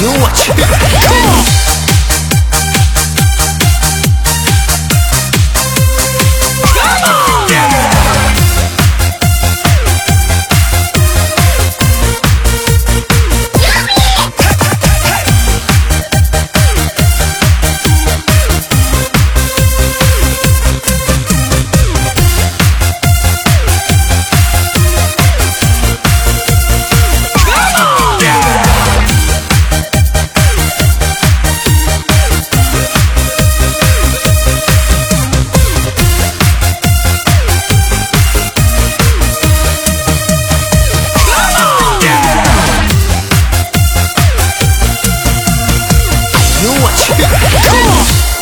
[0.00, 0.52] 呦我去！
[47.08, 48.37] Come.